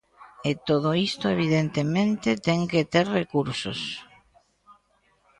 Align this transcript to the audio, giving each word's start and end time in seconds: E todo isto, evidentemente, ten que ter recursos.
E 0.49 0.51
todo 0.69 0.89
isto, 1.07 1.25
evidentemente, 1.35 2.29
ten 2.47 2.59
que 2.71 2.81
ter 2.93 3.05
recursos. 3.19 3.79